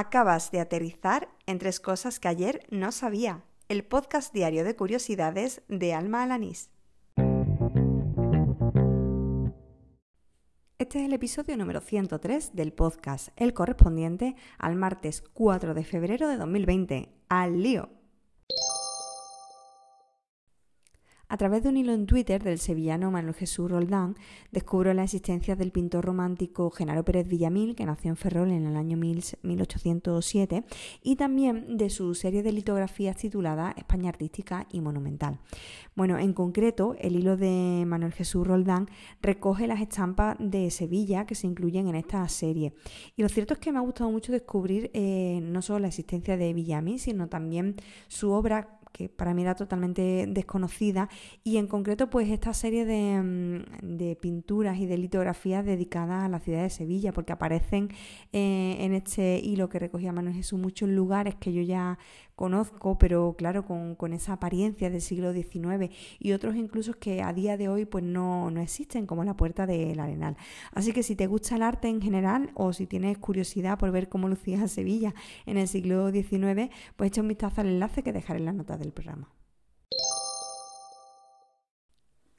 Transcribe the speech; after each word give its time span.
Acabas 0.00 0.52
de 0.52 0.60
aterrizar 0.60 1.28
en 1.46 1.58
tres 1.58 1.80
cosas 1.80 2.20
que 2.20 2.28
ayer 2.28 2.64
no 2.70 2.92
sabía. 2.92 3.42
El 3.68 3.82
podcast 3.84 4.32
diario 4.32 4.62
de 4.62 4.76
curiosidades 4.76 5.62
de 5.66 5.92
Alma 5.92 6.22
Alanís. 6.22 6.70
Este 10.78 11.00
es 11.00 11.04
el 11.04 11.12
episodio 11.12 11.56
número 11.56 11.80
103 11.80 12.54
del 12.54 12.72
podcast, 12.72 13.30
el 13.34 13.52
correspondiente 13.54 14.36
al 14.56 14.76
martes 14.76 15.24
4 15.32 15.74
de 15.74 15.82
febrero 15.82 16.28
de 16.28 16.36
2020. 16.36 17.08
¡Al 17.28 17.60
lío! 17.60 17.97
A 21.30 21.36
través 21.36 21.62
de 21.62 21.68
un 21.68 21.76
hilo 21.76 21.92
en 21.92 22.06
Twitter 22.06 22.42
del 22.42 22.58
sevillano 22.58 23.10
Manuel 23.10 23.34
Jesús 23.34 23.70
Roldán, 23.70 24.16
descubro 24.50 24.94
la 24.94 25.04
existencia 25.04 25.56
del 25.56 25.72
pintor 25.72 26.06
romántico 26.06 26.70
Genaro 26.70 27.04
Pérez 27.04 27.28
Villamil, 27.28 27.76
que 27.76 27.84
nació 27.84 28.08
en 28.08 28.16
Ferrol 28.16 28.50
en 28.50 28.66
el 28.66 28.78
año 28.78 28.96
1807, 28.96 30.64
y 31.02 31.16
también 31.16 31.76
de 31.76 31.90
su 31.90 32.14
serie 32.14 32.42
de 32.42 32.52
litografías 32.52 33.18
titulada 33.18 33.74
España 33.76 34.08
Artística 34.08 34.66
y 34.72 34.80
Monumental. 34.80 35.38
Bueno, 35.94 36.18
en 36.18 36.32
concreto, 36.32 36.96
el 36.98 37.14
hilo 37.14 37.36
de 37.36 37.84
Manuel 37.86 38.14
Jesús 38.14 38.46
Roldán 38.46 38.88
recoge 39.20 39.66
las 39.66 39.82
estampas 39.82 40.34
de 40.40 40.70
Sevilla 40.70 41.26
que 41.26 41.34
se 41.34 41.46
incluyen 41.46 41.88
en 41.88 41.96
esta 41.96 42.26
serie. 42.28 42.72
Y 43.16 43.22
lo 43.22 43.28
cierto 43.28 43.52
es 43.52 43.60
que 43.60 43.70
me 43.70 43.76
ha 43.76 43.82
gustado 43.82 44.10
mucho 44.10 44.32
descubrir 44.32 44.90
eh, 44.94 45.40
no 45.42 45.60
solo 45.60 45.80
la 45.80 45.88
existencia 45.88 46.38
de 46.38 46.54
Villamil, 46.54 46.98
sino 46.98 47.28
también 47.28 47.76
su 48.06 48.30
obra 48.30 48.77
que 48.92 49.08
para 49.08 49.34
mí 49.34 49.42
era 49.42 49.54
totalmente 49.54 50.26
desconocida, 50.28 51.08
y 51.44 51.56
en 51.56 51.66
concreto 51.66 52.10
pues 52.10 52.28
esta 52.30 52.52
serie 52.54 52.84
de, 52.84 53.22
mm, 53.22 53.96
de 53.96 54.16
pinturas 54.16 54.78
y 54.78 54.86
de 54.86 54.98
litografías 54.98 55.64
dedicadas 55.64 56.24
a 56.24 56.28
la 56.28 56.38
ciudad 56.40 56.62
de 56.62 56.70
Sevilla, 56.70 57.12
porque 57.12 57.32
aparecen 57.32 57.88
eh, 58.32 58.76
en 58.80 58.94
este 58.94 59.40
hilo 59.42 59.68
que 59.68 59.78
recogía 59.78 60.12
Manuel 60.12 60.34
Jesús 60.34 60.58
muchos 60.58 60.88
lugares 60.88 61.34
que 61.36 61.52
yo 61.52 61.62
ya 61.62 61.98
conozco, 62.38 62.96
pero 62.98 63.34
claro, 63.36 63.64
con, 63.64 64.12
esa 64.12 64.34
apariencia 64.34 64.90
del 64.90 65.00
siglo 65.00 65.32
XIX 65.32 65.92
y 66.20 66.32
otros 66.32 66.54
incluso 66.54 66.94
que 66.94 67.20
a 67.20 67.32
día 67.32 67.56
de 67.56 67.68
hoy 67.68 67.84
pues 67.84 68.04
no, 68.04 68.48
no 68.52 68.60
existen, 68.60 69.06
como 69.06 69.24
la 69.24 69.36
Puerta 69.36 69.66
del 69.66 69.98
Arenal. 69.98 70.36
Así 70.72 70.92
que 70.92 71.02
si 71.02 71.16
te 71.16 71.26
gusta 71.26 71.56
el 71.56 71.62
arte 71.62 71.88
en 71.88 72.00
general 72.00 72.52
o 72.54 72.72
si 72.72 72.86
tienes 72.86 73.18
curiosidad 73.18 73.76
por 73.76 73.90
ver 73.90 74.08
cómo 74.08 74.28
lucía 74.34 74.68
Sevilla 74.68 75.14
en 75.46 75.58
el 75.58 75.66
siglo 75.66 76.12
XIX, 76.12 76.70
pues 76.96 77.08
echa 77.08 77.22
un 77.22 77.28
vistazo 77.28 77.60
al 77.60 77.66
enlace 77.66 78.04
que 78.04 78.12
dejaré 78.12 78.38
en 78.38 78.46
las 78.46 78.54
notas 78.54 78.78
del 78.78 78.92
programa. 78.92 79.28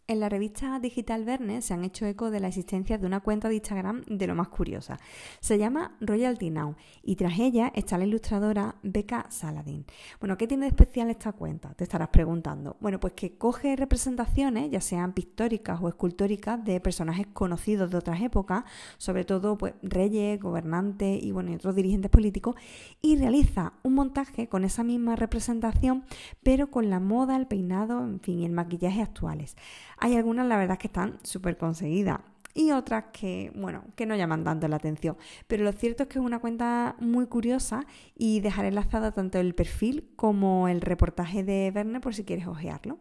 En 0.10 0.20
la 0.20 0.28
revista 0.28 0.80
digital 0.80 1.24
Verne 1.24 1.62
se 1.62 1.76
han 1.76 1.84
hecho 1.84 2.04
eco 2.08 2.32
de 2.32 2.40
la 2.40 2.48
existencia 2.48 2.98
de 2.98 3.06
una 3.06 3.20
cuenta 3.20 3.48
de 3.48 3.54
Instagram 3.54 4.02
de 4.08 4.26
lo 4.26 4.34
más 4.34 4.48
curiosa. 4.48 4.98
Se 5.40 5.60
llama 5.60 5.96
Royalty 6.02 6.50
Now 6.50 6.76
y 7.04 7.16
tras 7.16 7.38
ella 7.38 7.72
está 7.76 7.96
la 8.00 8.06
ilustradora 8.06 8.74
Becca 8.82 9.28
Saladin. 9.30 9.86
Bueno, 10.20 10.36
¿qué 10.36 10.48
tiene 10.48 10.66
de 10.66 10.70
especial 10.70 11.12
esta 11.12 11.34
cuenta? 11.34 11.76
Te 11.76 11.84
estarás 11.84 12.08
preguntando. 12.08 12.76
Bueno, 12.80 13.00
pues 13.00 13.14
que 13.14 13.38
coge 13.38 13.76
representaciones, 13.76 14.72
ya 14.72 14.82
sean 14.82 15.14
pictóricas 15.14 15.80
o 15.80 15.88
escultóricas, 15.88 16.66
de 16.66 16.80
personajes 16.80 17.28
conocidos 17.32 17.92
de 17.92 17.98
otras 17.98 18.20
épocas, 18.20 18.64
sobre 18.98 19.26
todo 19.26 19.60
pues 19.60 19.76
reyes, 19.84 20.40
gobernantes 20.40 21.24
y 21.24 21.32
bueno, 21.32 21.52
y 21.52 21.54
otros 21.54 21.76
dirigentes 21.76 22.10
políticos, 22.10 22.56
y 23.00 23.16
realiza 23.18 23.74
un 23.84 23.94
montaje 23.94 24.50
con 24.50 24.64
esa 24.64 24.84
misma 24.84 25.16
representación, 25.16 26.04
pero 26.42 26.72
con 26.72 26.90
la 26.90 27.00
moda, 27.00 27.36
el 27.36 27.46
peinado, 27.46 28.04
en 28.04 28.20
fin, 28.22 28.40
y 28.40 28.46
el 28.48 28.54
maquillaje 28.54 29.04
actuales. 29.04 29.56
Hay 30.00 30.16
algunas, 30.16 30.48
la 30.48 30.58
verdad, 30.58 30.78
que 30.78 30.88
están 30.88 31.20
súper 31.24 31.58
conseguidas 31.58 32.20
y 32.54 32.72
otras 32.72 33.06
que, 33.14 33.52
bueno, 33.56 33.84
que 33.96 34.06
no 34.06 34.16
llaman 34.16 34.44
tanto 34.44 34.68
la 34.68 34.78
atención. 34.78 35.18
Pero 35.48 35.64
lo 35.64 35.72
cierto 35.72 36.04
es 36.04 36.10
que 36.10 36.20
es 36.20 36.26
una 36.26 36.40
cuenta 36.40 36.96
muy 37.00 37.28
curiosa 37.28 37.86
y 38.16 38.40
dejaré 38.40 38.70
enlazado 38.70 39.12
tanto 39.14 39.40
el 39.40 39.56
perfil 39.56 40.12
como 40.16 40.68
el 40.68 40.82
reportaje 40.82 41.44
de 41.44 41.72
Verne 41.72 42.00
por 42.00 42.16
si 42.16 42.24
quieres 42.24 42.48
ojearlo. 42.48 43.00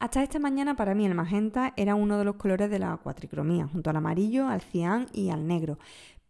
Hasta 0.00 0.22
esta 0.22 0.38
mañana 0.38 0.76
para 0.76 0.94
mí 0.94 1.06
el 1.06 1.14
magenta 1.14 1.72
era 1.76 1.94
uno 1.94 2.18
de 2.18 2.24
los 2.24 2.34
colores 2.34 2.68
de 2.68 2.78
la 2.78 2.96
cuatricromía, 2.98 3.68
junto 3.68 3.88
al 3.88 3.96
amarillo, 3.96 4.48
al 4.48 4.60
cian 4.60 5.06
y 5.12 5.30
al 5.30 5.46
negro. 5.46 5.78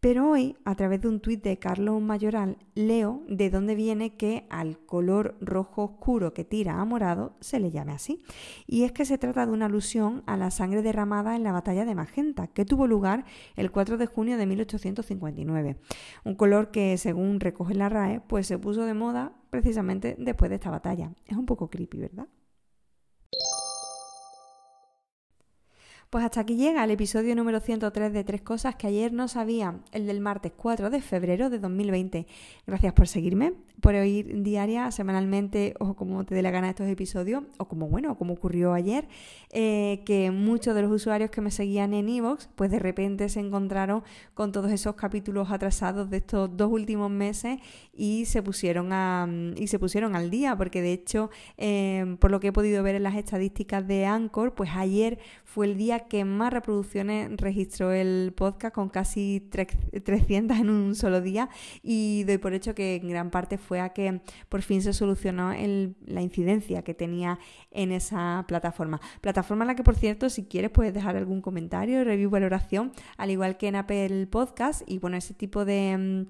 Pero 0.04 0.28
hoy, 0.28 0.54
a 0.66 0.74
través 0.74 1.00
de 1.00 1.08
un 1.08 1.18
tuit 1.18 1.42
de 1.42 1.58
Carlos 1.58 1.98
Mayoral, 2.02 2.58
leo 2.74 3.22
de 3.26 3.48
dónde 3.48 3.74
viene 3.74 4.16
que 4.16 4.46
al 4.50 4.76
color 4.76 5.34
rojo 5.40 5.82
oscuro 5.82 6.34
que 6.34 6.44
tira 6.44 6.78
a 6.78 6.84
morado 6.84 7.32
se 7.40 7.58
le 7.58 7.70
llame 7.70 7.92
así. 7.92 8.22
Y 8.66 8.82
es 8.82 8.92
que 8.92 9.06
se 9.06 9.16
trata 9.16 9.46
de 9.46 9.52
una 9.52 9.64
alusión 9.64 10.22
a 10.26 10.36
la 10.36 10.50
sangre 10.50 10.82
derramada 10.82 11.36
en 11.36 11.42
la 11.42 11.52
batalla 11.52 11.86
de 11.86 11.94
Magenta, 11.94 12.48
que 12.48 12.66
tuvo 12.66 12.86
lugar 12.86 13.24
el 13.56 13.70
4 13.70 13.96
de 13.96 14.04
junio 14.04 14.36
de 14.36 14.44
1859. 14.44 15.78
Un 16.24 16.34
color 16.34 16.70
que, 16.70 16.98
según 16.98 17.40
recoge 17.40 17.74
la 17.74 17.88
RAE, 17.88 18.20
pues 18.20 18.46
se 18.46 18.58
puso 18.58 18.84
de 18.84 18.92
moda 18.92 19.32
precisamente 19.48 20.16
después 20.18 20.50
de 20.50 20.56
esta 20.56 20.68
batalla. 20.68 21.14
Es 21.24 21.38
un 21.38 21.46
poco 21.46 21.70
creepy, 21.70 21.96
¿verdad? 21.96 22.26
Pues 26.14 26.24
hasta 26.24 26.42
aquí 26.42 26.54
llega 26.54 26.84
el 26.84 26.92
episodio 26.92 27.34
número 27.34 27.58
103 27.58 28.12
de 28.12 28.22
Tres 28.22 28.40
Cosas 28.40 28.76
que 28.76 28.86
ayer 28.86 29.12
no 29.12 29.26
sabía, 29.26 29.80
el 29.90 30.06
del 30.06 30.20
martes 30.20 30.52
4 30.56 30.88
de 30.88 31.02
febrero 31.02 31.50
de 31.50 31.58
2020. 31.58 32.28
Gracias 32.68 32.92
por 32.92 33.08
seguirme, 33.08 33.54
por 33.80 33.96
oír 33.96 34.44
diaria, 34.44 34.92
semanalmente 34.92 35.74
o 35.80 35.94
como 35.94 36.24
te 36.24 36.36
dé 36.36 36.42
la 36.42 36.52
gana 36.52 36.70
estos 36.70 36.86
episodios, 36.86 37.42
o 37.58 37.66
como 37.66 37.88
bueno, 37.88 38.16
como 38.16 38.34
ocurrió 38.34 38.74
ayer, 38.74 39.08
eh, 39.50 40.02
que 40.06 40.30
muchos 40.30 40.76
de 40.76 40.82
los 40.82 40.92
usuarios 40.92 41.30
que 41.30 41.40
me 41.40 41.50
seguían 41.50 41.92
en 41.94 42.08
Evox, 42.08 42.48
pues 42.54 42.70
de 42.70 42.78
repente 42.78 43.28
se 43.28 43.40
encontraron 43.40 44.04
con 44.34 44.52
todos 44.52 44.70
esos 44.70 44.94
capítulos 44.94 45.50
atrasados 45.50 46.10
de 46.10 46.18
estos 46.18 46.56
dos 46.56 46.70
últimos 46.70 47.10
meses 47.10 47.58
y 47.92 48.26
se 48.26 48.40
pusieron 48.40 48.92
a 48.92 49.28
y 49.56 49.66
se 49.66 49.80
pusieron 49.80 50.14
al 50.14 50.30
día, 50.30 50.56
porque 50.56 50.80
de 50.80 50.92
hecho, 50.92 51.30
eh, 51.58 52.16
por 52.20 52.30
lo 52.30 52.38
que 52.38 52.48
he 52.48 52.52
podido 52.52 52.84
ver 52.84 52.94
en 52.94 53.02
las 53.02 53.16
estadísticas 53.16 53.84
de 53.86 54.06
Anchor, 54.06 54.54
pues 54.54 54.70
ayer 54.76 55.18
fue 55.42 55.66
el 55.66 55.76
día 55.76 56.03
que 56.08 56.24
más 56.24 56.52
reproducciones 56.52 57.30
registró 57.36 57.92
el 57.92 58.32
podcast 58.36 58.74
con 58.74 58.88
casi 58.88 59.48
300 59.50 60.58
en 60.58 60.70
un 60.70 60.94
solo 60.94 61.20
día 61.20 61.48
y 61.82 62.24
doy 62.24 62.38
por 62.38 62.54
hecho 62.54 62.74
que 62.74 62.96
en 62.96 63.08
gran 63.08 63.30
parte 63.30 63.58
fue 63.58 63.80
a 63.80 63.90
que 63.90 64.20
por 64.48 64.62
fin 64.62 64.82
se 64.82 64.92
solucionó 64.92 65.52
la 66.06 66.22
incidencia 66.22 66.82
que 66.82 66.94
tenía 66.94 67.38
en 67.70 67.92
esa 67.92 68.44
plataforma. 68.48 69.00
Plataforma 69.20 69.64
en 69.64 69.68
la 69.68 69.74
que, 69.74 69.82
por 69.82 69.96
cierto, 69.96 70.30
si 70.30 70.44
quieres 70.44 70.70
puedes 70.70 70.94
dejar 70.94 71.16
algún 71.16 71.40
comentario, 71.40 72.04
review, 72.04 72.30
valoración, 72.30 72.92
al 73.16 73.30
igual 73.30 73.56
que 73.56 73.68
en 73.68 73.76
Apple 73.76 74.26
Podcast 74.28 74.82
y 74.86 74.98
bueno, 74.98 75.16
ese 75.16 75.34
tipo 75.34 75.64
de 75.64 76.26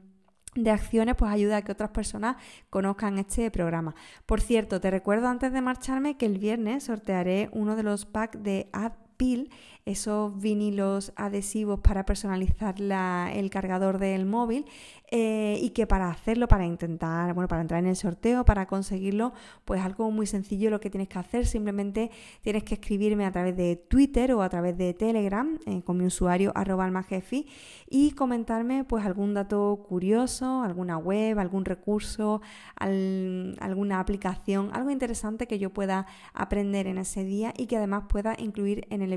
de 0.54 0.70
acciones 0.70 1.16
pues 1.16 1.30
ayuda 1.30 1.58
a 1.58 1.62
que 1.62 1.72
otras 1.72 1.90
personas 1.90 2.36
conozcan 2.70 3.18
este 3.18 3.50
programa. 3.50 3.94
Por 4.26 4.40
cierto, 4.40 4.80
te 4.80 4.90
recuerdo 4.90 5.28
antes 5.28 5.52
de 5.52 5.60
marcharme 5.60 6.16
que 6.16 6.26
el 6.26 6.38
viernes 6.38 6.84
sortearé 6.84 7.50
uno 7.52 7.76
de 7.76 7.82
los 7.82 8.06
packs 8.06 8.42
de 8.42 8.68
Apple 9.14 9.46
esos 9.86 10.40
vinilos 10.40 11.12
adhesivos 11.16 11.80
para 11.80 12.06
personalizar 12.06 12.76
el 12.80 13.50
cargador 13.50 13.98
del 13.98 14.24
móvil 14.24 14.64
eh, 15.10 15.58
y 15.60 15.70
que 15.70 15.86
para 15.86 16.08
hacerlo, 16.08 16.48
para 16.48 16.64
intentar, 16.64 17.34
bueno, 17.34 17.46
para 17.46 17.60
entrar 17.60 17.80
en 17.80 17.88
el 17.88 17.96
sorteo, 17.96 18.44
para 18.44 18.66
conseguirlo, 18.66 19.34
pues 19.64 19.82
algo 19.82 20.10
muy 20.10 20.26
sencillo 20.26 20.70
lo 20.70 20.80
que 20.80 20.88
tienes 20.90 21.08
que 21.08 21.18
hacer, 21.18 21.46
simplemente 21.46 22.10
tienes 22.40 22.64
que 22.64 22.74
escribirme 22.74 23.26
a 23.26 23.30
través 23.30 23.56
de 23.56 23.76
Twitter 23.76 24.32
o 24.32 24.42
a 24.42 24.48
través 24.48 24.76
de 24.78 24.94
Telegram 24.94 25.58
eh, 25.66 25.82
con 25.82 25.98
mi 25.98 26.06
usuario 26.06 26.50
arroba 26.54 26.84
almajefi 26.86 27.46
y 27.88 28.12
comentarme 28.12 28.84
pues 28.84 29.04
algún 29.04 29.34
dato 29.34 29.84
curioso, 29.86 30.62
alguna 30.62 30.96
web, 30.96 31.38
algún 31.38 31.64
recurso, 31.66 32.40
alguna 32.76 34.00
aplicación, 34.00 34.70
algo 34.72 34.90
interesante 34.90 35.46
que 35.46 35.58
yo 35.58 35.70
pueda 35.70 36.06
aprender 36.32 36.86
en 36.86 36.98
ese 36.98 37.24
día 37.24 37.52
y 37.56 37.66
que 37.66 37.76
además 37.76 38.04
pueda 38.08 38.34
incluir 38.38 38.86
en 38.90 39.02
el 39.02 39.12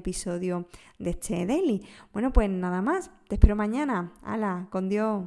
de 1.00 1.12
este 1.12 1.46
daily. 1.46 1.86
Bueno, 2.14 2.32
pues 2.32 2.50
nada 2.50 2.82
más. 2.82 3.12
Te 3.28 3.36
espero 3.36 3.56
mañana. 3.56 4.14
Hala, 4.24 4.68
con 4.70 4.90
Dios. 4.90 5.26